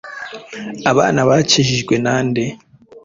Abana 0.91 1.19
bakijijwe 1.29 1.95
na 2.05 2.15
nde? 2.27 2.43